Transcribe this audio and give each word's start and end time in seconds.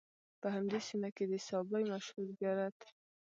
په 0.41 0.47
همدې 0.55 0.79
سیمه 0.87 1.09
کې 1.15 1.25
د 1.27 1.33
سوبۍ 1.47 1.83
مشهور 1.93 2.27
زیارت 2.39 2.77